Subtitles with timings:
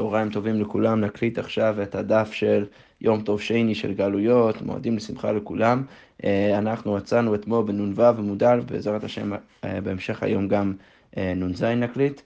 [0.00, 2.64] צהריים טובים לכולם, נקליט עכשיו את הדף של
[3.00, 5.82] יום טוב שני של גלויות, מועדים לשמחה לכולם.
[6.24, 9.32] אה, אנחנו מצאנו אתמול בנ"ו עמוד א', בעזרת השם
[9.64, 10.72] אה, בהמשך היום גם
[11.16, 12.20] אה, נ"ז נקליט.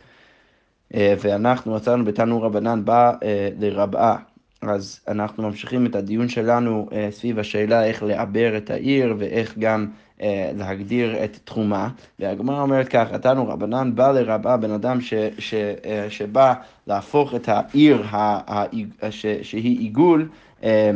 [0.95, 3.13] ואנחנו מצאנו בתנו רבנן בא
[3.61, 4.17] לרבעה.
[4.63, 9.87] אז אנחנו ממשיכים את הדיון שלנו סביב השאלה איך לעבר את העיר ואיך גם
[10.57, 11.89] להגדיר את תחומה,
[12.19, 16.55] והגמרא אומרת ככה, תנו רבנן בא לרבה בן אדם ש, ש, אה, שבא
[16.87, 18.17] להפוך את העיר ה,
[18.55, 20.29] ה, ש, שהיא עיגול
[20.65, 20.91] אה,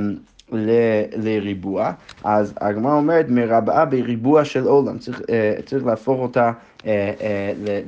[0.53, 0.71] ל,
[1.17, 1.93] לריבוע,
[2.25, 5.23] אז הגמרא אומרת מרבעה בריבוע של עולם, צריך,
[5.65, 6.53] צריך להפוך אותה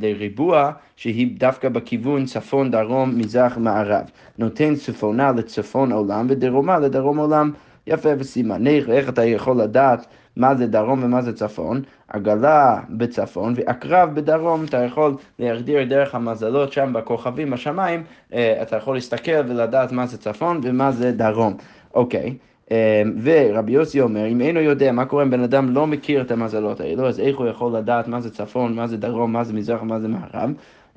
[0.01, 4.05] לריבוע שהיא דווקא בכיוון צפון, דרום, מזרח, מערב.
[4.38, 7.52] נותן צפונה לצפון עולם ודרומה לדרום עולם.
[7.87, 10.07] יפה וסימני, איך אתה יכול לדעת
[10.41, 16.73] מה זה דרום ומה זה צפון, עגלה בצפון ועקרב בדרום, אתה יכול להגדיר דרך המזלות
[16.73, 21.55] שם בכוכבים בשמיים, אה, אתה יכול להסתכל ולדעת מה זה צפון ומה זה דרום.
[21.95, 22.35] אוקיי.
[22.71, 26.30] אה, ורבי יוסי אומר, אם אינו יודע מה קורה אם בן אדם לא מכיר את
[26.30, 29.52] המזלות האלו, אז איך הוא יכול לדעת מה זה צפון, מה זה דרום, מה זה
[29.52, 30.51] מזרח, מה זה מערב?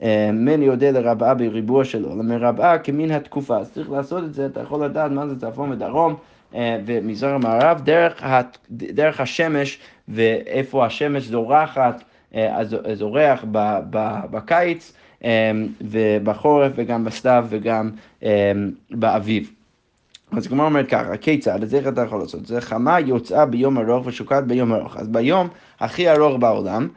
[0.03, 4.61] אה, מני יודע לרבעה בריבוע שלו, למרבעה כמין התקופה, אז צריך לעשות את זה, אתה
[4.61, 6.15] יכול לדעת מה זה צפון ודרום.
[6.55, 8.23] אה, ומזרח המערב דרך,
[8.69, 12.03] דרך השמש ואיפה השמש זורחת,
[12.35, 12.59] אה,
[12.93, 13.45] זורח
[14.31, 15.51] בקיץ אה,
[15.81, 17.91] ובחורף וגם בסתיו וגם
[18.91, 19.51] באביב.
[20.31, 21.63] אז כמו אומרת ככה, כיצד?
[21.63, 22.45] אז איך אתה יכול לעשות?
[22.45, 24.97] זה חמה יוצאה ביום ארוך ושוקעת ביום ארוך.
[24.97, 25.47] אז ביום
[25.79, 26.87] הכי ארוך בעולם,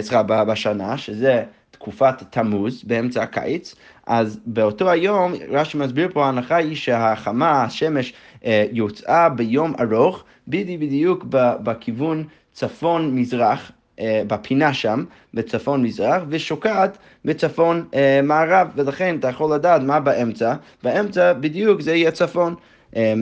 [0.00, 1.44] סליחה, בשנה, שזה
[1.80, 3.74] תקופת תמוז, באמצע הקיץ,
[4.06, 8.12] אז באותו היום, רש"י מסביר פה, ההנחה היא שהחמה, השמש,
[8.44, 11.24] אה, יוצאה ביום ארוך, בדיוק
[11.62, 20.54] בכיוון צפון-מזרח, אה, בפינה שם, בצפון-מזרח, ושוקעת בצפון-מערב, אה, ולכן אתה יכול לדעת מה באמצע,
[20.82, 22.54] באמצע בדיוק זה יהיה צפון.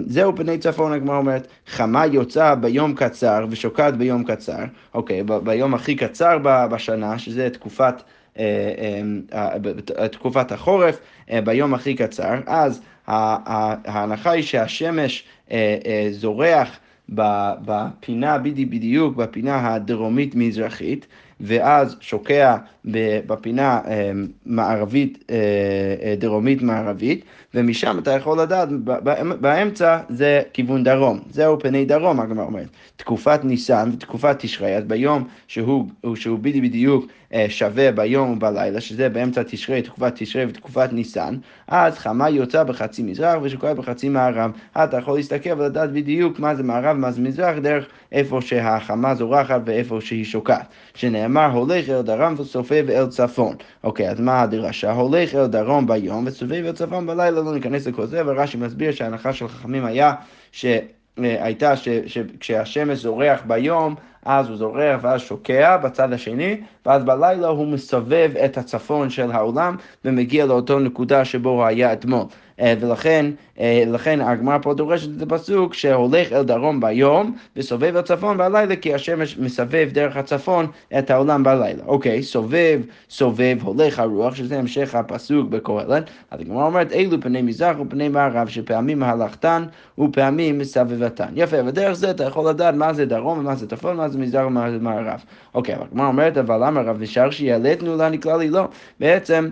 [0.06, 5.97] זהו פני צפון, הגמרא אומרת, חמה יוצאה ביום קצר ושוקעת ביום קצר, אוקיי, ביום הכי
[5.97, 8.03] קצר בשנה, שזה תקופת...
[10.10, 10.99] תקופת החורף,
[11.44, 15.25] ביום הכי קצר, אז ההנחה היא שהשמש
[16.10, 16.78] זורח
[17.09, 21.06] בפינה, בדיוק בפינה הדרומית-מזרחית,
[21.41, 22.56] ואז שוקע
[23.26, 23.81] בפינה
[24.47, 25.31] מערבית,
[26.19, 27.25] דרומית-מערבית,
[27.55, 28.69] ומשם אתה יכול לדעת,
[29.41, 32.69] באמצע זה כיוון דרום, זהו פני דרום, הגמרא אומרת.
[32.97, 39.43] תקופת ניסן ותקופת תשרי, אז ביום שהוא, שהוא בדיוק אה, שווה ביום ובלילה, שזה באמצע
[39.43, 41.37] תשרי, תקופת תשרי ותקופת ניסן,
[41.69, 44.50] אז חמה יוצא בחצי מזרח ושוקעת בחצי מערב.
[44.77, 49.61] אתה יכול להסתכל ולדעת בדיוק מה זה מערב ומה זה מזרח, דרך איפה שהחמה זורחת
[49.65, 50.67] ואיפה שהיא שוקעת.
[50.94, 53.56] שנאמר, הולך אל דרום וסופב אל צפון.
[53.84, 54.93] אוקיי, אז מה הדרשה?
[54.93, 59.33] הולך אל דרום ביום וסובב אל צפון בלילה, לא ניכנס לכל זה, ורש"י מסביר שההנחה
[59.33, 60.15] של חכמים היה
[60.53, 60.67] ש...
[61.25, 61.75] הייתה
[62.06, 68.59] שכשהשמש זורח ביום, אז הוא זורח ואז שוקע בצד השני, ואז בלילה הוא מסובב את
[68.59, 72.25] הצפון של העולם ומגיע לאותו נקודה שבו הוא היה אתמול.
[72.60, 73.26] אה, ולכן,
[73.60, 78.76] אה, לכן הגמרא פה דורשת את הפסוק שהולך אל דרום ביום וסובב אל צפון בלילה
[78.76, 80.66] כי השמש מסבב דרך הצפון
[80.98, 81.82] את העולם בלילה.
[81.86, 82.80] אוקיי, סובב,
[83.10, 86.10] סובב, הולך הרוח, שזה המשך הפסוק בקהלת.
[86.30, 89.64] אז הגמרא אומרת אלו פני מזרח ופני מערב שפעמים הלכתן
[89.98, 91.28] ופעמים מסבבתן.
[91.34, 94.46] יפה, ודרך זה אתה יכול לדעת מה זה דרום ומה זה צפון, מה זה מזרח
[94.46, 95.25] ומה זה מערב.
[95.54, 98.69] אוקיי, אבל הגמרא אומרת אבל למה רב נשאר שיעלתנו נקרא לי לא.
[99.00, 99.48] בעצם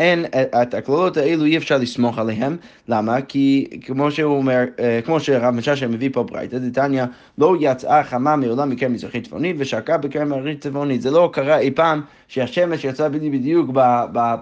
[0.00, 0.24] אין,
[0.62, 2.56] את הקללות האלו אי אפשר לסמוך עליהן,
[2.88, 3.20] למה?
[3.20, 7.04] כי כמו שהוא אומר, אה, כמו שרב משאשר מביא פה ברייתא, דתניא
[7.38, 11.02] לא יצאה חמה מעולם מקרן מזרחית צפונית ושקעה בקרן מזרחית צפונית.
[11.02, 13.70] זה לא קרה אי פעם שהשמש יצאה בדיוק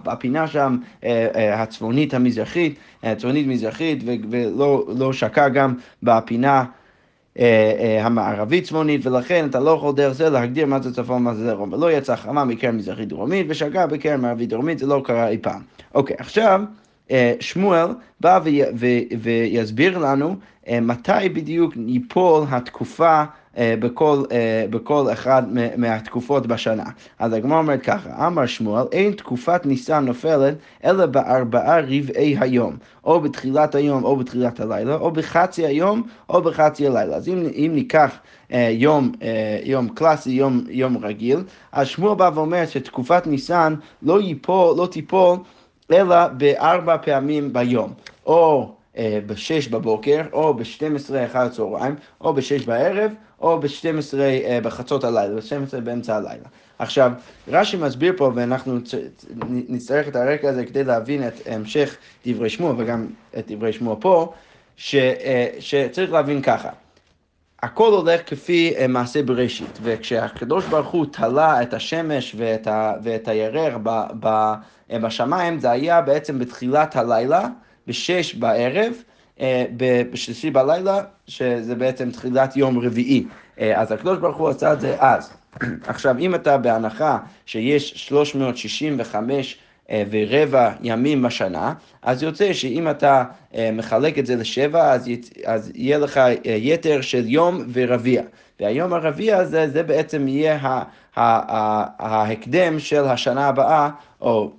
[0.02, 6.77] בפינה שם אה, אה, הצפונית המזרחית, הצפונית מזרחית, ולא לא שקעה גם בפינה אה, אה,
[8.00, 11.72] המערבית צפונית, ולכן אתה לא יכול דרך זה להגדיר מה זה צפון ומה זה דרום.
[11.72, 15.62] ולא יצא חמה מקרן מזרחית דרומית ושגה בקרן מערבית דרומית, זה לא קרה אי פעם.
[15.94, 16.62] אוקיי, עכשיו
[17.10, 17.86] אה, שמואל
[18.20, 18.40] בא
[19.20, 20.36] ויסביר לנו
[20.82, 23.24] מתי בדיוק ייפול התקופה אה,
[23.56, 25.42] בכל, אה, בכל אחד
[25.76, 26.84] מהתקופות בשנה.
[27.18, 30.54] אז הגמרא אומרת ככה, אמר שמואל, אין תקופת ניסן נופלת
[30.84, 36.86] אלא בארבעה רבעי היום, או בתחילת היום או בתחילת הלילה, או בחצי היום או בחצי
[36.86, 37.16] הלילה.
[37.16, 38.18] אז אם, אם ניקח
[38.52, 39.12] אה, יום,
[39.64, 41.40] יום קלאסי, יום, יום רגיל,
[41.72, 45.38] אז שמואל בא ואומר שתקופת ניסן לא, ייפול, לא תיפול
[45.92, 47.92] אלא בארבע פעמים ביום.
[48.26, 55.04] או אה, ב-6 בבוקר, או ב-12 אחר הצהריים, או ב-6 בערב, או ב-12 אה, בחצות
[55.04, 56.48] הלילה, ב-12 באמצע הלילה.
[56.78, 57.12] עכשיו,
[57.48, 58.78] רש"י מסביר פה, ואנחנו
[59.68, 61.96] נצטרך את הרקע הזה כדי להבין את המשך
[62.26, 63.06] דברי שמוע, וגם
[63.38, 64.32] את דברי שמוע פה,
[64.76, 66.68] ש, אה, שצריך להבין ככה.
[67.62, 73.28] הכל הולך כפי אה, מעשה בראשית, וכשהקדוש ברוך הוא תלה את השמש ואת, ה, ואת
[73.28, 74.26] הירח ב, ב,
[74.90, 77.48] אה, בשמיים, זה היה בעצם בתחילת הלילה,
[77.88, 78.92] בשש בערב,
[79.76, 83.24] בשלישי בלילה, שזה בעצם תחילת יום רביעי.
[83.74, 85.30] אז הקדוש ברוך הוא עשה את זה אז.
[85.86, 89.58] עכשיו, אם אתה בהנחה שיש 365
[89.90, 93.24] אה, ורבע ימים בשנה, אז יוצא שאם אתה
[93.54, 95.10] אה, מחלק את זה לשבע, אז,
[95.44, 98.22] אז יהיה לך אה, יתר של יום ורביע.
[98.60, 100.84] והיום הרביע הזה, זה בעצם יהיה
[101.16, 103.90] ההקדם של השנה הבאה,
[104.20, 104.52] או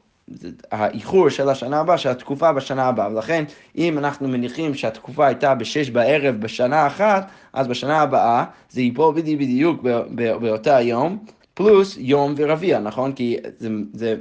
[0.72, 3.12] האיחור של השנה הבאה, של התקופה בשנה הבאה.
[3.14, 3.44] ולכן,
[3.78, 9.40] אם אנחנו מניחים שהתקופה הייתה בשש בערב בשנה אחת, אז בשנה הבאה זה ייפול בדיוק
[9.42, 9.82] בדיוק
[10.14, 11.18] באותה יום.
[11.60, 13.14] פלוס יום ורביע, נכון?
[13.14, 14.16] כי זה, זה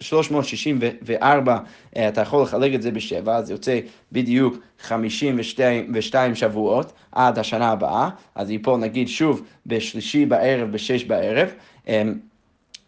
[0.00, 1.58] 364,
[1.96, 3.80] אה, אתה יכול לחלק את זה בשבע, אז יוצא
[4.12, 11.48] בדיוק 52 שבועות עד השנה הבאה, אז ייפול נגיד שוב בשלישי בערב, בשש בערב.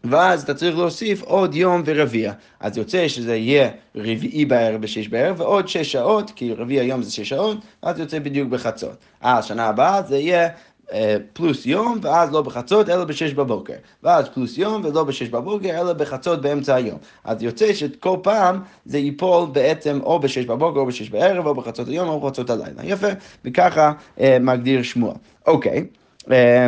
[0.09, 2.33] ואז אתה צריך להוסיף עוד יום ורביע.
[2.59, 7.11] אז יוצא שזה יהיה רביעי בערב בשש בערב, ועוד שש שעות, כי רביע היום זה
[7.11, 8.95] שש שעות, אז יוצא בדיוק בחצות.
[9.21, 10.49] אז שנה הבאה זה יהיה
[10.93, 13.73] אה, פלוס יום, ואז לא בחצות, אלא בשש בבוקר.
[14.03, 16.97] ואז פלוס יום, ולא בשש בבוקר, אלא בחצות באמצע היום.
[17.23, 21.87] אז יוצא שכל פעם זה ייפול בעצם או בשש בבוקר, או בשש בערב, או בחצות
[21.87, 22.83] היום, או בחצות הלילה.
[22.83, 23.07] יפה,
[23.45, 25.15] וככה אה, מגדיר שמואל.
[25.47, 25.85] אוקיי.
[26.31, 26.67] אה,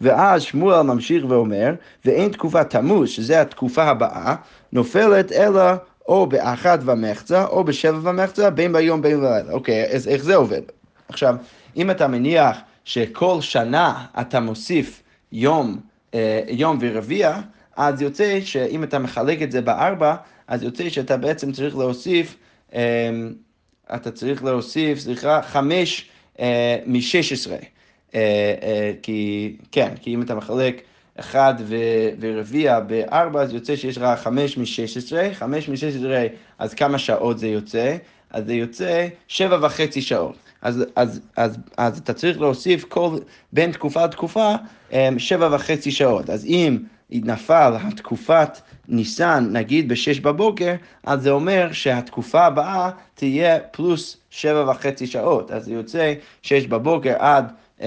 [0.00, 4.34] ואז שמואל ממשיך ואומר, ואין תקופת תמוז, שזה התקופה הבאה,
[4.72, 5.62] נופלת אלא
[6.08, 9.52] או באחת ומחצה, או בשבע ומחצה, בין ביום בין בלילה.
[9.52, 10.62] אוקיי, אז איך זה עובד?
[11.08, 11.36] עכשיו,
[11.76, 15.02] אם אתה מניח שכל שנה אתה מוסיף
[15.32, 15.80] יום,
[16.14, 17.40] אה, יום ורביע,
[17.76, 20.16] אז יוצא שאם אתה מחלק את זה בארבע,
[20.48, 22.36] אז יוצא שאתה בעצם צריך להוסיף,
[22.74, 22.80] אה,
[23.94, 26.08] אתה צריך להוסיף, סליחה, חמש
[26.40, 27.56] אה, משש עשרה.
[29.02, 30.82] כי, כן, כי אם אתה מחלק
[31.20, 31.54] אחד
[32.20, 36.26] ורביע בארבע, אז יוצא שיש לך חמש משש עשרה, חמש משש עשרה,
[36.58, 37.96] אז כמה שעות זה יוצא?
[38.30, 40.36] אז זה יוצא שבע וחצי שעות.
[40.62, 43.18] אז, אז, אז, אז אתה צריך להוסיף כל,
[43.52, 44.54] בין תקופה לתקופה
[44.92, 46.30] אמ, שבע וחצי שעות.
[46.30, 46.78] אז אם
[47.10, 48.58] נפל התקופת
[48.88, 50.74] ניסן, נגיד בשש בבוקר,
[51.04, 55.50] אז זה אומר שהתקופה הבאה תהיה פלוס שבע וחצי שעות.
[55.50, 57.52] אז זה יוצא שש בבוקר עד...
[57.78, 57.82] Uh,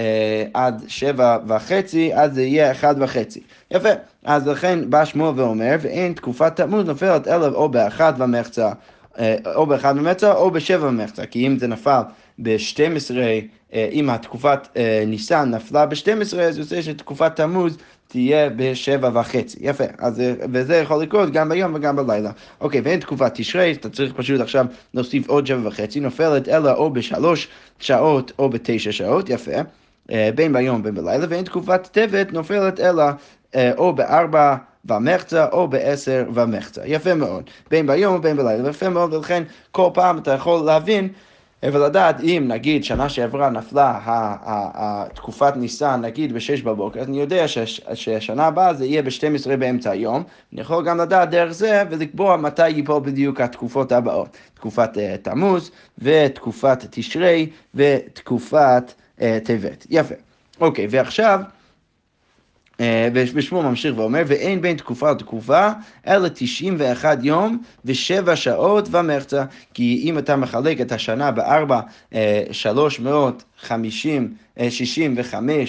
[0.54, 3.40] עד שבע וחצי, אז זה יהיה אחד וחצי.
[3.70, 3.88] יפה.
[4.24, 8.72] אז לכן בא שמואל ואומר, ואין תקופת תמוז נופלת אלא או באחד ומחצה,
[9.14, 9.18] uh,
[9.54, 12.00] או באחד ומחצה או בשבע ומחצה, כי אם זה נפל
[12.42, 13.10] ב-12,
[13.74, 17.78] אה, אם התקופת אה, ניסן נפלה ב-12, אז יוצא שתקופת תמוז
[18.08, 19.58] תהיה בשבע וחצי.
[19.60, 22.30] יפה, אז, אה, וזה יכול לקרות גם ביום וגם בלילה.
[22.60, 26.90] אוקיי, ואין תקופת תשרי, אתה צריך פשוט עכשיו להוסיף עוד שבע וחצי, נופלת אלא או
[26.90, 27.48] בשלוש
[27.78, 29.60] שעות או בתשע שעות, יפה,
[30.34, 33.04] בין ביום ובין בלילה, ואין תקופת טבת נופלת אלא
[33.76, 34.56] או בארבע...
[34.84, 36.82] ומחצה או בעשר ומחצה.
[36.84, 37.50] יפה מאוד.
[37.70, 41.08] בין ביום ובין בלילה, יפה מאוד, ולכן כל פעם אתה יכול להבין
[41.62, 43.98] ולדעת אם נגיד שנה שעברה נפלה
[44.74, 47.44] התקופת ניסן נגיד ב-6 בבוקר, אז אני יודע
[47.94, 50.22] שהשנה הבאה זה יהיה ב-12 באמצע היום,
[50.52, 55.70] אני יכול גם לדעת דרך זה ולקבוע מתי ייפול בדיוק התקופות הבאות, תקופת uh, תמוז
[55.98, 58.92] ותקופת תשרי ותקופת
[59.44, 59.86] טבת.
[59.90, 60.14] יפה.
[60.60, 61.40] אוקיי, ועכשיו
[62.80, 65.68] אה, ושמו ממשיך ואומר, ואין בין תקופה לתקופה,
[66.06, 69.44] אלא 91 יום ושבע שעות ומחצה.
[69.74, 71.80] כי אם אתה מחלק את השנה בארבע,
[72.52, 74.06] 365
[74.56, 75.64] אה,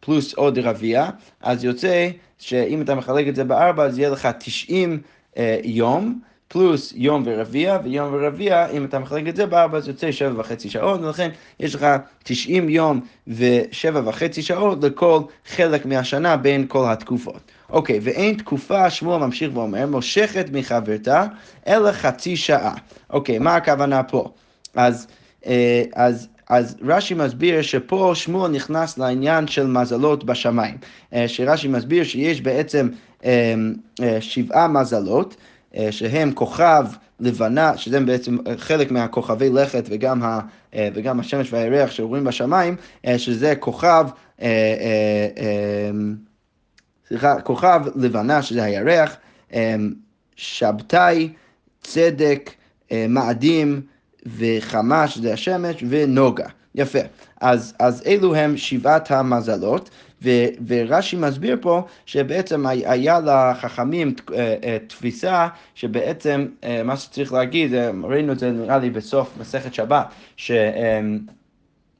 [0.00, 1.08] פלוס עוד רביע,
[1.40, 5.00] אז יוצא שאם אתה מחלק את זה בארבע, אז יהיה לך 90
[5.36, 6.20] אה, יום.
[6.48, 10.70] פלוס יום ורביע, ויום ורביע, אם אתה מחלק את זה בארבע, זה יוצא שבע וחצי
[10.70, 11.86] שעות, ולכן יש לך
[12.22, 17.40] 90 יום ושבע וחצי שעות לכל חלק מהשנה בין כל התקופות.
[17.70, 21.26] אוקיי, ואין תקופה, שמואל ממשיך ואומר, מושכת מחברתה,
[21.66, 22.74] אלא חצי שעה.
[23.10, 24.30] אוקיי, מה הכוונה פה?
[24.74, 25.06] אז,
[25.46, 30.76] אה, אז אז רש"י מסביר שפה שמואל נכנס לעניין של מזלות בשמיים.
[31.12, 32.88] אה, שרש"י מסביר שיש בעצם
[33.24, 33.54] אה,
[34.20, 35.36] שבעה מזלות.
[35.76, 36.84] אה, שהם כוכב
[37.20, 40.40] לבנה, שזה בעצם חלק מהכוכבי לכת וגם, ה,
[40.74, 44.06] אה, וגם השמש והירח שרואים בשמיים, אה, שזה כוכב,
[47.08, 49.16] סליחה, כוכב לבנה, שזה הירח,
[50.36, 51.28] שבתאי,
[51.80, 52.50] צדק,
[52.92, 53.80] אה, מאדים
[54.38, 56.46] וחמה, שזה השמש, ונוגה.
[56.74, 56.98] יפה.
[57.40, 59.90] אז, אז אלו הם שבעת המזלות,
[60.22, 60.30] ו,
[60.66, 66.46] ורש"י מסביר פה שבעצם היה לחכמים אה, אה, תפיסה שבעצם
[66.84, 70.50] מה שצריך להגיד, ראינו את זה נראה לי בסוף מסכת שבת, ש...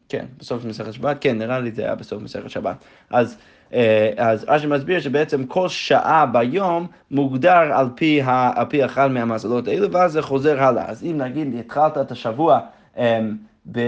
[0.08, 2.76] כן, בסוף מסכת שבת, כן, נראה לי זה היה בסוף מסכת שבת.
[3.10, 3.36] אז,
[4.16, 9.68] אז רש"י מסביר שבעצם כל שעה ביום מוגדר על פי, ה, על פי אחד מהמזלות
[9.68, 10.90] האלו, ואז זה חוזר הלאה.
[10.90, 12.60] אז אם נגיד התחלת את השבוע
[13.72, 13.78] ב,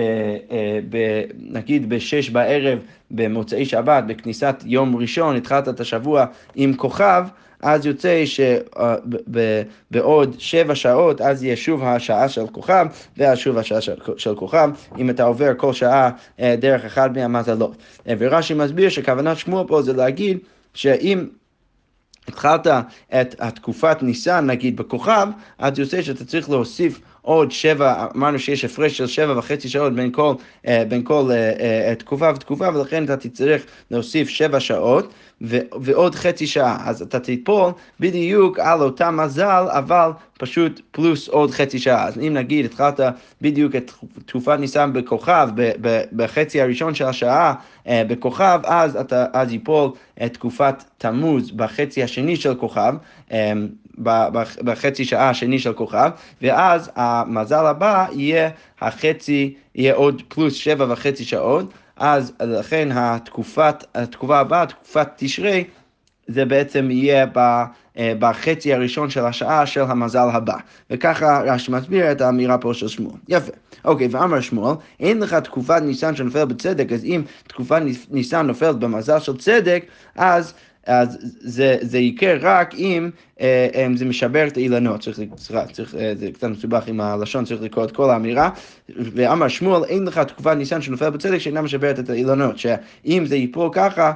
[0.51, 2.79] אה, ב, נגיד בשש בערב
[3.11, 7.25] במוצאי שבת, בכניסת יום ראשון, התחלת את השבוע עם כוכב,
[7.63, 8.23] אז יוצא
[9.91, 14.71] שבעוד שבע שעות, אז יהיה שוב השעה של כוכב, ואז שוב השעה של, של כוכב,
[14.99, 16.11] אם אתה עובר כל שעה
[16.41, 17.77] אה, דרך אחד מהמזלות.
[18.09, 20.39] אה, ורש"י מסביר שכוונת שמוע פה זה להגיד
[20.75, 21.27] שאם
[22.29, 22.67] התחלת
[23.21, 28.99] את התקופת ניסן, נגיד, בכוכב, אז יוצא שאתה צריך להוסיף עוד שבע, אמרנו שיש הפרש
[28.99, 30.35] של שבע וחצי שעות בין כל,
[30.67, 31.53] אה, בין כל אה,
[31.89, 35.13] אה, תקופה ותקופה, ולכן אתה תצטרך להוסיף שבע שעות.
[35.43, 41.51] ו- ועוד חצי שעה, אז אתה תיפול בדיוק על אותה מזל, אבל פשוט פלוס עוד
[41.51, 42.07] חצי שעה.
[42.07, 43.01] אז אם נגיד התחלת
[43.41, 43.93] בדיוק את
[44.27, 45.49] תקופת ניסן בכוכב,
[46.13, 47.55] בחצי הראשון של השעה
[47.89, 49.91] בכוכב, אז, אתה, אז ייפול
[50.25, 52.95] את תקופת תמוז בחצי השני של כוכב.
[54.65, 56.11] בחצי שעה השני של כוכב,
[56.43, 64.39] ואז המזל הבא יהיה החצי, יהיה עוד פלוס שבע וחצי שעות, אז לכן התקופת, התקופה
[64.39, 65.65] הבאה, תקופת תשרי,
[66.27, 67.39] זה בעצם יהיה ב,
[67.99, 70.57] אה, בחצי הראשון של השעה של המזל הבא.
[70.91, 73.17] וככה רש"י מסביר את האמירה פה של שמואל.
[73.29, 73.53] יפה.
[73.85, 79.19] אוקיי, ואמר שמואל, אין לך תקופת ניסן שנופל בצדק, אז אם תקופת ניסן נופלת במזל
[79.19, 79.85] של צדק,
[80.17, 80.55] אז
[80.91, 85.95] אז זה, זה יקרה רק אם אה, אה, זה משבר את האילנות, צריך, סליחה, צריך,
[85.95, 88.51] אה, זה קצת מסובך עם הלשון, צריך לקרוא את כל האמירה,
[88.89, 93.69] ואמר שמואל, אין לך תקופת ניסן שנופל בצדק שאינה משברת את האילנות, שאם זה ייפול
[93.73, 94.13] ככה,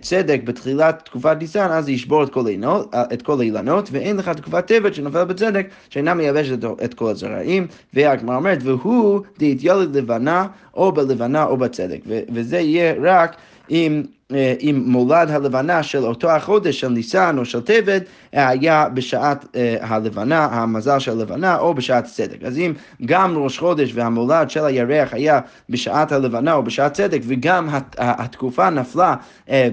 [0.00, 4.16] צדק בתחילת תקופת ניסן, אז זה ישבור את כל, האילנות, אה, את כל האילנות, ואין
[4.16, 9.96] לך תקופת טבת שנופל בצדק שאינה מייבשת את, את כל הזרעים, והגמרא אומרת, והוא דהתיילד
[9.96, 12.00] לבנה, או בלבנה או בצדק,
[12.32, 13.36] וזה יהיה רק
[13.70, 14.02] אם...
[14.34, 19.76] אה, אם מולד הלבנה של אותו החודש של ניסן או של טבת היה בשעת אה,
[19.80, 22.42] הלבנה, המזל של הלבנה או בשעת צדק.
[22.44, 22.72] אז אם
[23.04, 27.68] גם ראש חודש והמולד של הירח היה בשעת הלבנה או בשעת צדק וגם
[27.98, 29.14] התקופה נפלה
[29.48, 29.68] אה,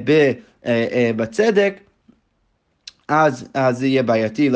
[1.15, 1.79] בצדק,
[3.07, 4.49] אז, אז זה יהיה בעייתי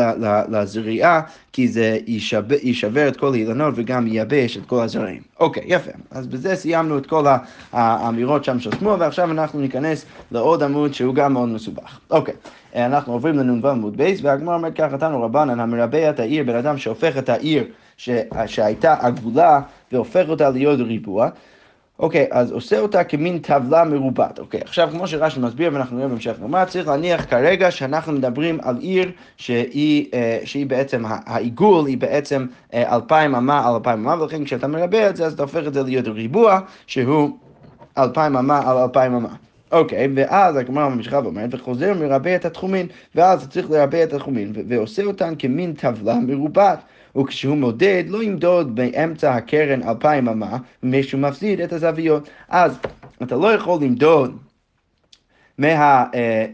[0.49, 1.21] לזריעה,
[1.53, 5.21] כי זה יישבר, יישבר את כל האילנות וגם ייבש את כל הזרעים.
[5.39, 5.91] אוקיי, יפה.
[6.11, 7.25] אז בזה סיימנו את כל
[7.71, 11.99] האמירות שם של שמוע, ועכשיו אנחנו ניכנס לעוד עמוד שהוא גם מאוד מסובך.
[12.11, 12.33] אוקיי,
[12.75, 16.77] אנחנו עוברים לנ"ו עמוד בייס, והגמר אומר ככה, תנו רבנן המרבע את העיר, בן אדם
[16.77, 17.63] שהופך את העיר
[18.45, 21.29] שהייתה עגולה והופך אותה להיות ריבוע.
[21.99, 24.39] אוקיי, okay, אז עושה אותה כמין טבלה מרובעת.
[24.39, 28.59] אוקיי, okay, עכשיו כמו שרש"י מסביר ואנחנו נראה בהמשך נאמר, צריך להניח כרגע שאנחנו מדברים
[28.61, 34.21] על עיר שהיא, אה, שהיא בעצם, העיגול היא בעצם אה, אלפיים אמה על אלפיים אמה,
[34.21, 37.37] ולכן כשאתה מרבה את זה אז אתה הופך את זה להיות ריבוע שהוא
[37.97, 39.48] אלפיים אמה על אלפיים אמה.
[39.71, 45.03] אוקיי, ואז הגמרא ממשיכה ואומרת, וחוזר מרבה את התחומין, ואז צריך לרבה את התחומין, ועושה
[45.03, 46.79] אותן כמין טבלה מרובעת.
[47.17, 52.29] וכשהוא מודד לא ימדוד באמצע הקרן אלפיים אמה, מפני שהוא מפסיד את הזוויות.
[52.49, 52.77] אז
[53.23, 54.37] אתה לא יכול למדוד
[55.57, 56.05] מה, אה,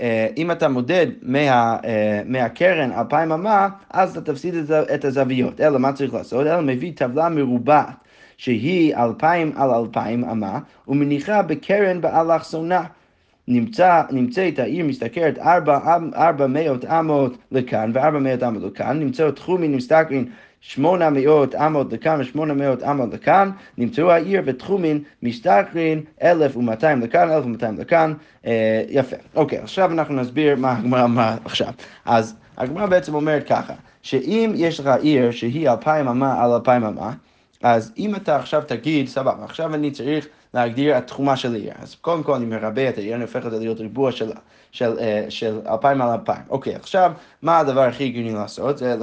[0.01, 1.39] אה, אם אתה מודד מה,
[1.85, 4.55] אה, מהקרן אלפיים אמה, אז אתה תפסיד
[4.93, 5.61] את הזוויות.
[5.61, 6.47] אלא מה צריך לעשות?
[6.47, 8.05] אלא מביא טבלה מרובעת.
[8.37, 12.83] שהיא אלפיים על אלפיים אמה, ומניחה בקרן באלכסונה.
[13.47, 15.79] נמצא, נמצאת העיר משתכרת ארבע,
[16.15, 20.25] ארבע מאות אמות לכאן וארבע מאות אמות לכאן, נמצאות תחומים משתכרים
[20.61, 27.31] שמונה מאות אמות לכאן ושמונה מאות אמות לכאן, נמצאו העיר ותחומין משתכרין אלף ומאתיים לכאן,
[27.31, 28.13] אלף ומאתיים לכאן,
[28.45, 29.15] אה, יפה.
[29.35, 31.73] אוקיי, עכשיו אנחנו נסביר מה הגמרא אמרה עכשיו.
[32.05, 37.13] אז הגמרא בעצם אומרת ככה, שאם יש לך עיר שהיא אלפיים אמה על אלפיים אמה,
[37.63, 41.73] אז אם אתה עכשיו תגיד, סבבה, עכשיו אני צריך להגדיר את תחומה של העיר.
[41.81, 44.31] אז קודם כל אני מרבה את העיר, אני הופך את זה להיות ריבוע של,
[44.71, 46.41] של, אה, של אלפיים על אלפיים.
[46.49, 48.77] אוקיי, עכשיו, מה הדבר הכי הגיוני לעשות?
[48.77, 48.95] זה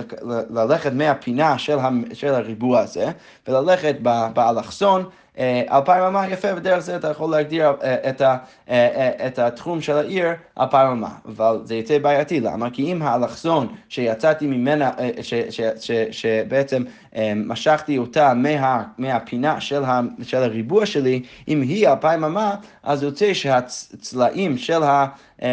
[0.51, 1.77] ללכת מהפינה של,
[2.13, 3.11] של הריבוע הזה,
[3.49, 3.97] וללכת
[4.35, 5.05] באלכסון.
[5.39, 8.37] אה, אלפיים אמה יפה, ודרך זה אתה יכול להגדיר אה, את, ה,
[8.69, 10.27] אה, את התחום של העיר
[10.61, 11.09] אלפיים אמה.
[11.27, 12.71] אבל זה יצא בעייתי, למה?
[12.71, 14.91] כי אם האלכסון שיצאתי ממנה,
[15.23, 16.83] ש, ש, ש, שבעצם
[17.37, 23.35] משכתי אותה מה, מהפינה של, ה, של הריבוע שלי, אם היא אלפיים אמה, אז יוצא
[23.35, 25.07] שהצלעים של, ה,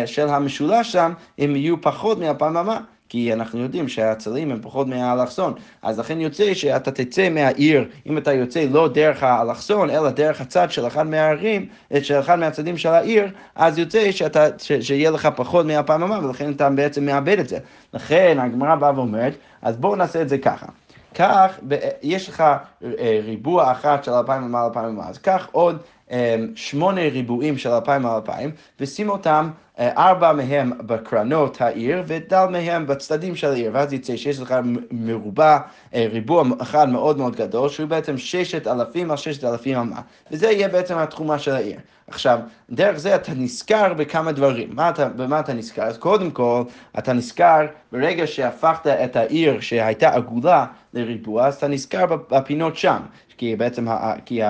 [0.05, 2.79] של המשולש שם, הם יהיו פחות מאלפיים אמה.
[3.09, 8.33] כי אנחנו יודעים שהעצלים הם פחות מהאלכסון, אז לכן יוצא שאתה תצא מהעיר, אם אתה
[8.33, 11.65] יוצא לא דרך האלכסון, אלא דרך הצד של אחד מהערים,
[12.01, 16.69] של אחד מהצדים של העיר, אז יוצא שאתה, ש, שיהיה לך פחות אמה, ולכן אתה
[16.69, 17.57] בעצם מאבד את זה.
[17.93, 20.65] לכן הגמרא באה ואומרת, אז בואו נעשה את זה ככה.
[21.13, 21.59] קח,
[22.01, 22.41] יש לך
[22.83, 25.77] אה, ריבוע אחת של אלפיים אמה, אלפיים אמה, אז קח עוד
[26.11, 29.49] אה, שמונה ריבועים של אלפיים על אלפיים, ושים אותם
[29.79, 34.55] ארבע מהם בקרנות העיר ודל מהם בצדדים של העיר, ואז יצא שיש לך
[34.91, 35.57] מרובע,
[35.93, 40.47] אה, ריבוע אחד מאוד מאוד גדול, שהוא בעצם ששת אלפים על ששת אלפים אמה, וזה
[40.47, 41.79] יהיה בעצם התחומה של העיר.
[42.07, 44.69] עכשיו, דרך זה אתה נזכר בכמה דברים.
[44.73, 45.83] מה אתה, במה אתה נזכר?
[45.83, 46.63] אז קודם כל,
[46.99, 52.99] אתה נזכר ברגע שהפכת את העיר שהייתה עגולה לריבוע, אז אתה נזכר בפינות שם.
[53.39, 53.87] כי בעצם,
[54.25, 54.41] כי,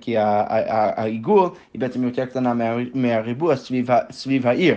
[0.00, 2.54] כי, העיגול היא בעצם יותר קטנה
[2.94, 4.76] מהריבוע סביב, סביב העיר.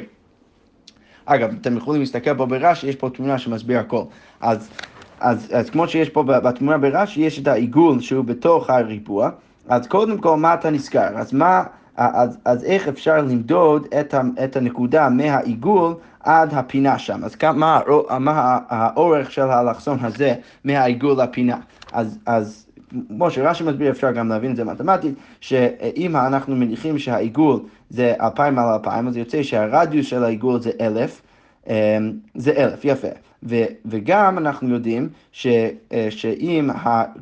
[1.25, 4.03] אגב, אתם יכולים להסתכל פה ברש"י, יש פה תמונה שמסביר הכל.
[4.41, 4.69] אז,
[5.19, 9.29] אז, אז כמו שיש פה בתמונה ברש"י, יש את העיגול שהוא בתוך הריבוע,
[9.67, 11.17] אז קודם כל, מה אתה נזכר?
[11.17, 11.63] אז מה...
[11.97, 17.23] אז, אז איך אפשר למדוד את, ה, את הנקודה מהעיגול עד הפינה שם?
[17.23, 17.79] אז מה,
[18.19, 21.57] מה האורך של האלכסון הזה מהעיגול לפינה?
[21.93, 22.64] אז, אז
[23.07, 27.59] כמו שרש"י מסביר, אפשר גם להבין את זה מתמטית, שאם אנחנו מניחים שהעיגול
[27.89, 31.21] זה אלפיים על אלפיים, אז יוצא שהרדיוס של העיגול זה אלף,
[31.67, 31.73] אמ,
[32.35, 33.07] זה אלף, יפה.
[33.43, 35.47] ו, וגם אנחנו יודעים ש,
[35.93, 36.69] אה, שאם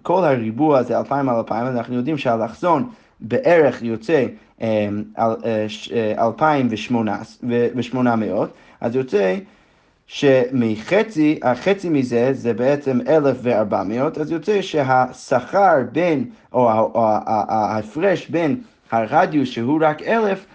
[0.01, 2.89] כל הריבוע זה אלפיים על אלפיים, אנחנו יודעים שהאלכסון
[3.19, 4.25] בערך יוצא
[4.61, 5.33] אמ, אה,
[5.93, 6.67] אה, אלפיים
[7.75, 8.49] ושמונה מאות,
[8.81, 9.35] אז יוצא
[10.07, 16.69] שמחצי, החצי מזה זה בעצם 1,400, אז יוצא שהשכר בין, או
[17.49, 20.45] ההפרש בין הרדיוס שהוא רק 1,000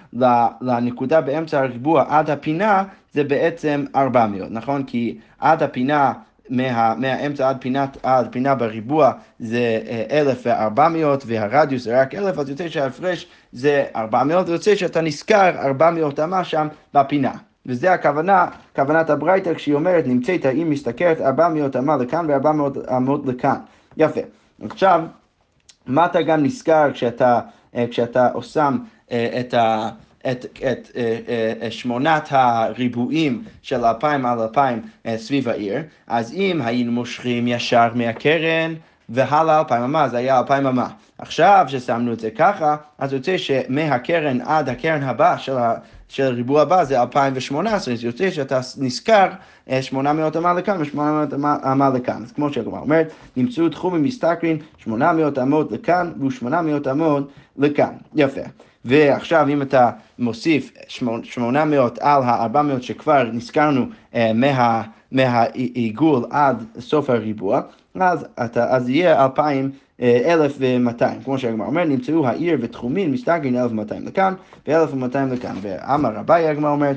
[0.60, 4.82] לנקודה באמצע הריבוע עד הפינה זה בעצם 400, נכון?
[4.82, 6.12] כי עד הפינה
[6.50, 12.68] מה, מהאמצע עד פינת, עד פינה בריבוע זה 1,400 והרדיוס זה רק 1,000, אז יוצא
[12.68, 17.32] שההפרש זה 400, ויוצא שאתה נזכר 400 אמה שם בפינה.
[17.68, 18.46] וזה הכוונה,
[18.76, 23.56] כוונת הברייתא כשהיא אומרת נמצאת אם מסתכלת 400 אמה לכאן ו-400 אמות לכאן.
[23.96, 24.20] יפה.
[24.64, 25.02] עכשיו,
[25.87, 27.40] מה אתה גם נזכר כשאתה,
[27.74, 28.78] אה, כשאתה שם
[29.12, 29.90] אה, את ה...
[30.31, 30.88] את, את, את,
[31.62, 34.83] אה, שמונת הריבועים של אלפיים על אלפיים
[35.16, 38.74] סביב העיר, אז אם היינו מושכים ישר מהקרן
[39.09, 40.88] והלאה אלפיים אמה, זה היה אלפיים אמה.
[41.18, 45.74] עכשיו ששמנו את זה ככה, אז יוצא שמהקרן עד הקרן הבא של, ה,
[46.09, 49.28] של הריבוע הבא זה 2018, אז יוצא שאתה נזכר
[49.81, 51.35] 800 אמה לכאן ו-800
[51.72, 52.22] אמה לכאן.
[52.22, 57.92] אז כמו שהגמרא אומרת, נמצאו תחומים מסתכרין 800 אמות לכאן ו-800 אמות לכאן.
[58.14, 58.40] יפה.
[58.85, 67.61] ועכשיו אם אתה מוסיף 800 על ה-400 שכבר נזכרנו אה, מה, מהעיגול עד סוף הריבוע,
[68.00, 69.70] אז, אתה, אז יהיה 2,000,
[70.02, 71.22] 1,200.
[71.24, 74.34] כמו שהגמרא אומר, נמצאו העיר ותחומין מסתגרין 1,200 לכאן
[74.68, 75.56] ו-1,200 לכאן.
[75.62, 76.96] ואמר רבי הגמרא אומרת,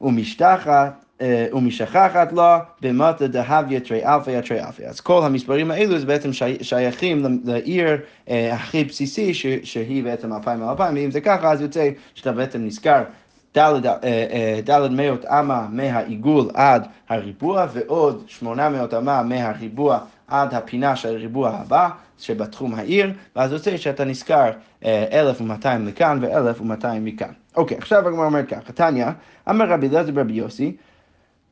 [0.00, 2.42] ומשתחת אה, ומשכחת לו
[2.80, 4.88] במטה דהביה תרי אלפיה תרי אלפיה.
[4.88, 6.30] אז כל המספרים האלו זה בעצם
[6.62, 11.88] שייכים לעיר אה, הכי בסיסי שהיא בעצם אלפיים על אלפיים, ואם זה ככה אז יוצא
[12.14, 13.02] שאתה בעצם נזכר
[13.54, 13.86] דלת
[14.70, 19.98] אה, מאות אמה מהעיגול עד הריבוע ועוד שמונה מאות אמה מהריבוע
[20.32, 24.50] עד הפינה של הריבוע הבא שבתחום העיר, ואז יוצא שאתה נזכר
[24.84, 27.32] 1,200 לכאן ו-1,200 מכאן.
[27.56, 29.06] אוקיי, עכשיו הגמרא אומרת ככה, תניא,
[29.50, 30.76] אמר רבי אליעזר ברבי יוסי,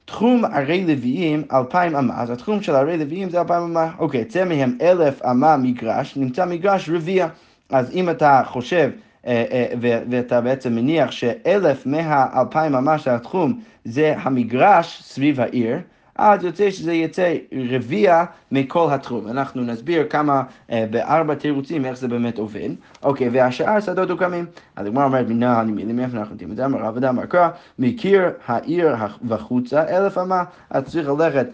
[0.04, 3.90] תחום ערי לוויים אלפיים אמה, אז התחום של ערי לוויים זה אלפיים אמה.
[3.98, 7.28] אוקיי, צא מהם אלף אמה מגרש, נמצא מגרש רביע.
[7.70, 8.90] אז אם אתה חושב
[9.26, 9.66] אה, אה,
[10.10, 15.78] ואתה בעצם מניח שאלף מהאלפיים אמה של התחום זה המגרש סביב העיר,
[16.22, 17.34] אז יוצא שזה יצא
[17.70, 19.28] רביע מכל התחום.
[19.28, 22.68] אנחנו נסביר כמה, אה, בארבע תירוצים, איך זה באמת עובד.
[23.02, 24.46] אוקיי, והשאר שדות הוקמים.
[24.76, 26.64] אז הגמרא אומרת, מנה הנמילים, מאיפה אנחנו יודעים את זה?
[26.64, 28.94] אמר עבודה קרא, מקיר העיר
[29.28, 31.46] וחוצה אלף אמה, אז צריך ללכת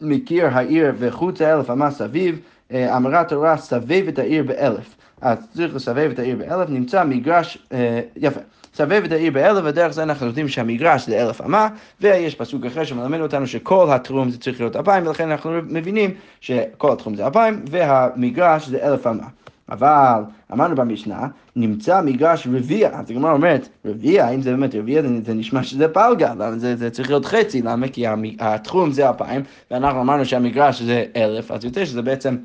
[0.00, 2.40] מקיר העיר וחוצה אלף אמה סביב.
[2.72, 4.96] אה, אמרה תורה, סבב את העיר באלף.
[5.20, 8.40] אז צריך לסבב את העיר באלף, נמצא מגרש, אה, יפה.
[8.76, 11.68] סבב את העיר באלף, ודרך זה אנחנו יודעים שהמגרש זה אלף אמה,
[12.00, 16.10] ויש פסוק אחר שמלמד אותנו שכל התחום זה צריך להיות אלפיים, ולכן אנחנו מבינים
[16.40, 19.26] שכל התחום זה אלפיים, והמגרש זה אלף אמה.
[19.68, 25.34] אבל אמרנו במשנה, נמצא מגרש רביע, אז הגמרא אומרת, רביע, אם זה באמת רביע, זה
[25.34, 27.88] נשמע שזה פלגה, למה זה, זה צריך להיות חצי, למה?
[27.88, 28.04] כי
[28.38, 32.36] התחום זה אלפיים, ואנחנו אמרנו שהמגרש זה אלף, אז יותר שזה בעצם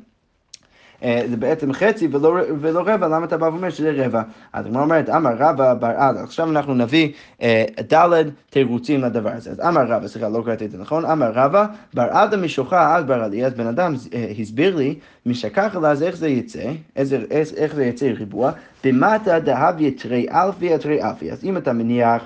[1.02, 4.22] זה בעצם חצי ולא, ולא רבע, למה אתה בא ואומר שזה רבע?
[4.52, 7.12] אז הגמרא אומרת, אמר רבא בר עדה, עכשיו אנחנו נביא
[7.42, 9.50] אה, ד' תירוצים לדבר הזה.
[9.50, 13.06] אז אמר רבא, סליחה, לא קראתי את זה נכון, אמר רבא, בר עדה משוחה עד
[13.06, 14.94] בר עלי, אז בן אדם אה, הסביר לי,
[15.26, 16.70] משכח לה, אז איך זה יצא?
[16.96, 18.52] איזה, איך, זה יצא ריבוע?
[18.84, 21.32] במטה דהביה תרי אלפי תרי אלפי.
[21.32, 22.22] אז אם אתה מניח...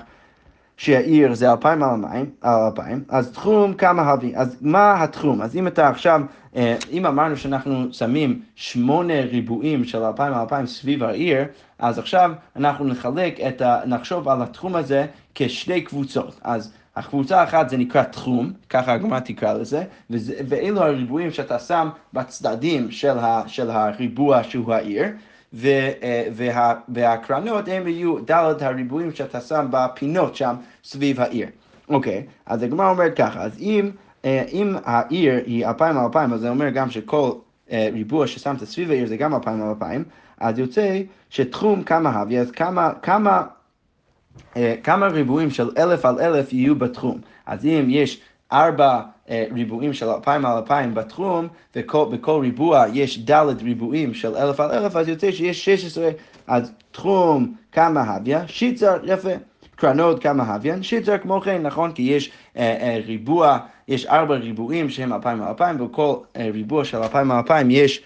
[0.77, 5.41] שהעיר זה אלפיים על המים, על אלפיים, אז תחום כמה הבי, אז מה התחום?
[5.41, 6.21] אז אם אתה עכשיו,
[6.55, 11.45] אה, אם אמרנו שאנחנו שמים שמונה ריבועים של אלפיים על אלפיים סביב העיר,
[11.79, 13.79] אז עכשיו אנחנו נחלק את ה...
[13.85, 16.39] נחשוב על התחום הזה כשתי קבוצות.
[16.43, 21.89] אז הקבוצה אחת זה נקרא תחום, ככה הגמרא תקרא לזה, וזה, ואלו הריבועים שאתה שם
[22.13, 25.05] בצדדים של, ה, של הריבוע שהוא העיר,
[25.53, 31.47] וה, והקרנות הם יהיו דלת הריבועים שאתה שם בפינות שם סביב העיר.
[31.89, 33.89] אוקיי, אז הגמרא אומרת ככה, אז אם,
[34.25, 37.31] אה, אם העיר היא אלפיים אלפיים, אז זה אומר גם שכל
[37.71, 40.03] אה, ריבוע ששמת סביב העיר זה גם אלפיים אלפיים,
[40.39, 43.43] אז יוצא שתחום כמה הבי, אז כמה, כמה,
[44.83, 47.21] כמה ריבועים של אלף על אלף יהיו בתחום.
[47.45, 49.01] אז אם יש ארבע אה,
[49.53, 54.95] ריבועים של אלפיים על אלפיים בתחום, ובכל ריבוע יש דלת ריבועים של אלף על אלף,
[54.95, 56.09] אז יוצא שיש שש עשרה,
[56.47, 59.31] אז תחום כמה הוויה, שיצר, יפה.
[59.77, 61.91] קרנות כמה הוויין, שיצר כמו כן, נכון?
[61.91, 66.85] כי יש אה, אה, ריבוע, יש ארבע ריבועים שהם אלפיים על אלפיים, ובכל אה, ריבוע
[66.85, 68.03] של אלפיים על אלפיים יש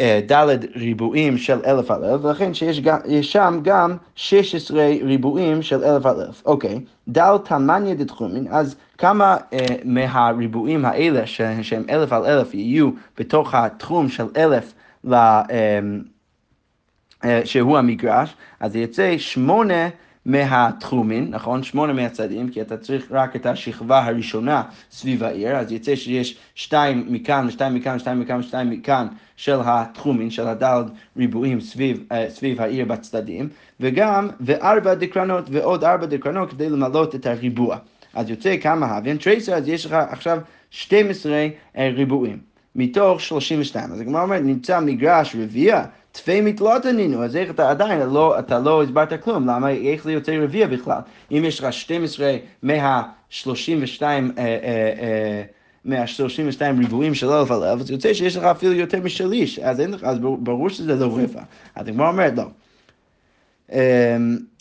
[0.00, 6.06] ד' ריבועים של אלף על אלף, ולכן שיש גם, שם גם 16 ריבועים של אלף
[6.06, 6.42] על אלף.
[6.46, 12.90] אוקיי, דל תלמניה דתחומין, אז כמה אה, מהריבועים האלה ש, שהם אלף על אלף יהיו
[13.18, 14.72] בתוך התחום של אלף
[15.04, 15.42] ל, אה,
[17.24, 19.88] אה, שהוא המגרש, אז יצא שמונה
[20.26, 21.62] מהתחומים, נכון?
[21.62, 27.06] שמונה מהצדדים, כי אתה צריך רק את השכבה הראשונה סביב העיר, אז יצא שיש שתיים
[27.08, 29.06] מכאן, ושתיים מכאן, ושתיים מכאן, ושתיים מכאן
[29.36, 33.48] של התחומים, של הדלת ריבועים סביב, uh, סביב העיר בצדדים,
[33.80, 37.76] וגם, וארבע דקרנות, ועוד ארבע דקרנות כדי למלות את הריבוע.
[38.14, 40.38] אז יוצא כמה הווין טרייסר, אז יש לך עכשיו
[40.70, 42.54] 12 אה, ריבועים.
[42.76, 43.92] מתוך 32.
[43.92, 45.84] אז הגמרא אומרת, נמצא מגרש רביע,
[46.14, 50.12] תפי מתלות ענינו, אז איך אתה עדיין, לא, אתה לא הסברת כלום, למה, איך זה
[50.12, 51.00] יוצא רביע בכלל?
[51.32, 55.42] אם יש לך 12 מה-32, אה, אה,
[55.84, 60.68] מה-32 ריבועים של אלף אלף, אז יוצא שיש לך אפילו יותר משליש, אז, אז ברור
[60.68, 61.42] שזה לא רבע.
[61.74, 62.46] אז הגמרא אומרת, לא.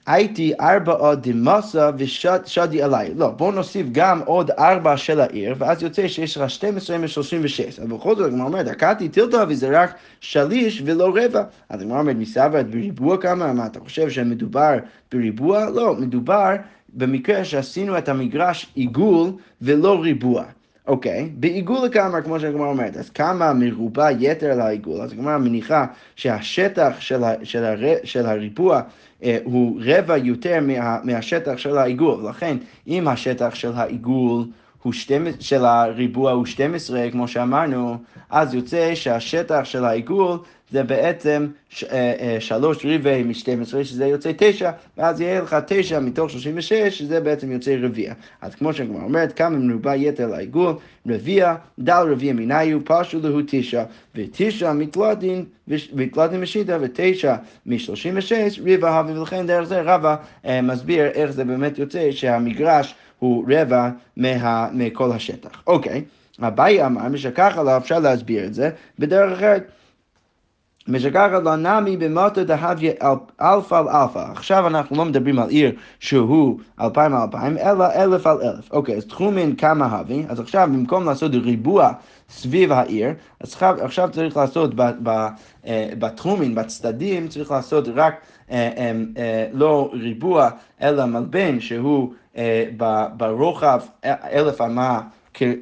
[0.06, 3.13] הייתי ארבעה דמסה ושדי עליי.
[3.16, 7.82] לא, בואו נוסיף גם עוד ארבע של העיר, ואז יוצא שיש לך 12 מ-36.
[7.82, 11.44] אבל בכל זאת, הגמרא אומרת, דקתי טילטה וזה רק שליש ולא רבע.
[11.70, 13.54] אז הגמרא אומרת, מסברת בריבוע כמה?
[13.54, 14.78] מה, אתה חושב שמדובר
[15.12, 15.70] בריבוע?
[15.70, 16.56] לא, מדובר
[16.94, 19.30] במקרה שעשינו את המגרש עיגול
[19.62, 20.44] ולא ריבוע.
[20.88, 21.39] אוקיי, okay.
[21.39, 27.24] בעיגול לכמה, כמו שהגמרא אומרת, אז כמה מרובע יתר לעיגול, אז הגמרא מניחה שהשטח של,
[27.24, 28.82] ה, של, הר, של הריבוע
[29.24, 34.46] אה, הוא רבע יותר מה, מהשטח של העיגול, לכן אם השטח של העיגול
[34.82, 37.98] הוא 12, של הריבוע הוא 12, כמו שאמרנו,
[38.30, 40.38] אז יוצא שהשטח של העיגול
[40.73, 41.47] זה בעצם
[41.91, 47.19] אה, אה, שלוש רבעי מ-12, שזה יוצא תשע, ואז יהיה לך תשע מתוך 36, שזה
[47.19, 48.13] בעצם יוצא רביע.
[48.41, 50.73] אז כמו שהגמרא אומרת, כמה מרובע יתר לעיגול,
[51.07, 53.83] רביע, דל רביע מניו, פשו להו תשע,
[54.15, 55.45] ותשע מתלדין,
[55.93, 61.79] מתלדין משיטה, ותשע מ-36, רבע הווה, ולכן דרך זה רבא אה, מסביר איך זה באמת
[61.79, 65.63] יוצא שהמגרש הוא רבע מה, מכל השטח.
[65.67, 66.03] אוקיי,
[66.41, 69.71] אביי אמר שככה לא אפשר להסביר את זה בדרך אחרת.
[70.88, 72.91] משכחת לה נמי במתא דהויא
[73.41, 74.32] אלפא על אלפא.
[74.32, 78.72] עכשיו אנחנו לא מדברים על עיר שהוא אלפיים על אלפיים, אלא אלף על אלף.
[78.72, 81.91] אוקיי, אז תחומין כמה הווי, אז עכשיו במקום לעשות ריבוע
[82.30, 84.72] סביב העיר, אז עכשיו צריך לעשות
[85.67, 88.13] אה, בתחומין, בצדדים, צריך לעשות רק
[88.52, 90.50] אה, אה, לא ריבוע,
[90.82, 92.13] אלא מלבן שהוא
[93.17, 95.02] ברוחב אלף אמה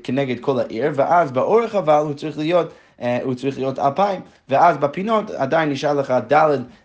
[0.04, 2.74] כנגד כל העיר, ואז באורך אבל הוא צריך להיות
[3.24, 6.34] הוא צריך להיות אלפיים, ואז בפינות עדיין נשאר לך ד'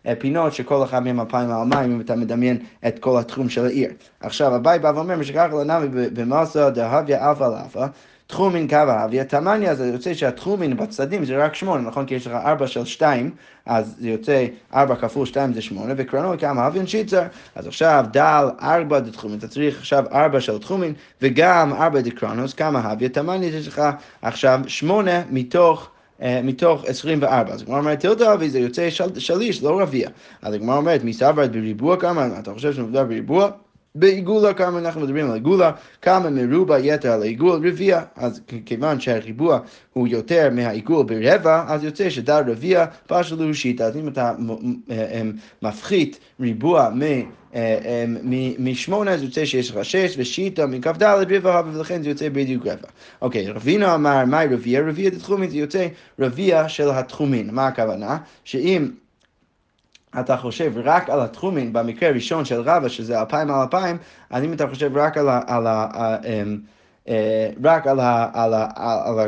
[0.07, 3.65] אה, פינות שכל אחד מהם אלפיים על אלפיים, אם אתה מדמיין את כל התחום של
[3.65, 3.91] העיר.
[4.21, 7.87] עכשיו, אביי בא ואומר, משכחת לה נמי במתא דהויא אלפא לאלפא,
[8.27, 12.07] תחומין כמה הויא, תמניא זה יוצא שהתחומין בצדדים זה רק שמונה, נכון?
[12.07, 13.31] כי יש לך ארבע של שתיים,
[13.67, 17.23] אז זה יוצא ארבע כפול שתיים זה שמונה, וקרנות כמה הויין שיתסר,
[17.55, 22.93] אז עכשיו דל ארבע דתחומין, אתה צריך עכשיו ארבע של תחומין, וגם ארבע דקרנות, כמה
[22.93, 23.83] הויא, תמניא יש לך
[24.23, 27.53] עכשיו שמונה מתוך אה, מתוך 24.
[27.53, 30.09] אז הגמרא אומרת תלתא וזה יוצא של, שליש, לא רביע.
[30.43, 33.51] אז הגמרא אומרת, מסתברת בריבוע כמה, אתה חושב שמדובר בריבוע?
[33.99, 39.59] בעיגולה, כמה אנחנו מדברים על עיגולה, כמה מרובע יתר על העיגול רביע, אז כיוון שהריבוע
[39.93, 44.33] הוא יותר מהעיגול ברבע, אז יוצא שדר רביע פשוט הוא שיטה, אז אם אתה
[45.63, 47.03] מפחית ריבוע מ...
[48.59, 52.89] משמונה אז יוצא שיש לך שש, ושיטה מכ"ד רבע, ולכן זה יוצא בדיוק רבע.
[53.23, 54.81] אוקיי, רבינו אמר, מהי רביע?
[54.81, 55.87] רביע דתחומין זה יוצא
[56.19, 57.51] רביע של התחומין.
[57.53, 58.19] מה הכוונה?
[58.45, 58.89] שאם...
[60.21, 63.97] אתה חושב רק על התחומים, במקרה הראשון של רבא, שזה אלפיים על אלפיים,
[64.31, 65.41] אז אם אתה חושב רק על ה...
[65.47, 66.59] על ה אמ,
[67.09, 68.31] אה, רק על ה...
[68.35, 68.69] על ה...
[68.77, 69.25] על ה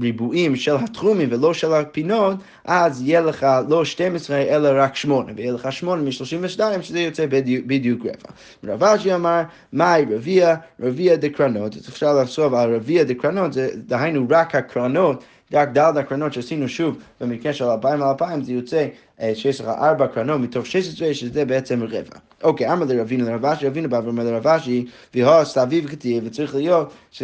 [0.00, 5.52] ריבועים של התחומים ולא של הפינות, אז יהיה לך לא 12 אלא רק 8, ויהיה
[5.52, 7.26] לך 8 מ-32 שזה יוצא
[7.66, 8.74] בדיוק, רבע.
[8.74, 10.54] רב אשי אמר, מהי רביע?
[10.80, 15.24] רביע דקרנות, אז אפשר לחשוב על רביע דקרנות, זה דהיינו רק הקרנות.
[15.52, 18.86] רק דל הקרנות שעשינו שוב במקרה של 2000 על 2000 זה יוצא
[19.20, 22.29] אה, שיש לך ארבע קרנות מתוך 16 שזה בעצם רבע.
[22.44, 26.92] אוקיי, אמר לרבינו לרב אשי, רבינו בא ואומר לרב אשי, והוא סביב כתיב, וצריך להיות
[27.10, 27.22] ש,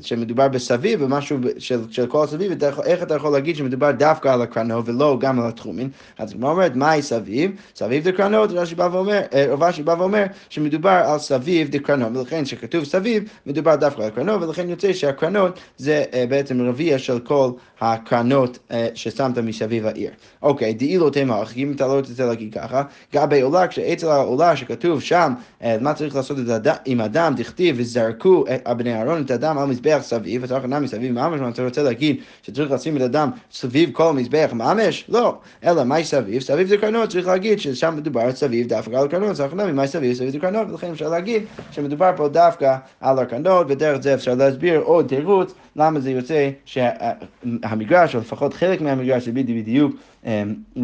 [0.00, 4.88] שמדובר בסביב, במשהו של, של כל הסביב, איך אתה יכול להגיד שמדובר דווקא על הקרנות
[4.88, 5.90] ולא גם על התחומים?
[6.18, 7.50] אז כמו אומרת, מהי סביב?
[7.76, 12.44] סביב דקרנות, רש"י בא ואומר, אה, רב אשי בא ואומר שמדובר על סביב דקרנות, ולכן
[12.44, 17.50] כשכתוב סביב, מדובר דווקא על הקרנות, ולכן יוצא שהקרנות זה אה, בעצם רביע של כל
[17.80, 18.58] הקרנות
[18.94, 20.10] ששמת מסביב העיר.
[20.42, 22.82] אוקיי, דאילו תמח, אם אתה לא רוצה להגיד ככה,
[23.14, 26.36] גבי עולה, כשאצל העולה שכתוב שם, אה, מה צריך לעשות
[26.84, 28.44] עם הדם, דכתיב, וזרקו
[28.76, 32.70] בני אהרון את הדם על מזבח סביב, אתה הכוונה מסביב ממש, אתה רוצה להגיד שצריך
[32.70, 35.04] לשים את הדם סביב כל המזבח ממש?
[35.08, 36.42] לא, אלא מהי סביב?
[36.42, 40.14] סביב זה קרנות, צריך להגיד ששם מדובר סביב דווקא על הקרנות, זה הכוונה ממאי סביב,
[40.14, 44.80] סביב זה קרנות, ולכן אפשר להגיד שמדובר פה דווקא על הקרנות, ודרך זה אפשר להסביר
[44.80, 49.96] עוד תירוץ למה זה יוצא שהמגרש, או לפחות חלק מהמגרש, זה בדיוק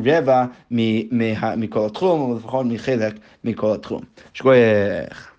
[0.05, 0.45] רבע
[1.57, 4.01] מכל התחום, או לפחות מחלק מכל התחום.
[4.35, 5.34] שכוייך.